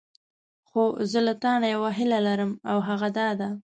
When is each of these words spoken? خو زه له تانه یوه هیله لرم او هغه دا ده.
خو 0.69 0.81
زه 1.11 1.19
له 1.27 1.33
تانه 1.43 1.67
یوه 1.75 1.89
هیله 1.97 2.19
لرم 2.27 2.51
او 2.69 2.77
هغه 2.87 3.09
دا 3.17 3.29
ده. 3.39 3.49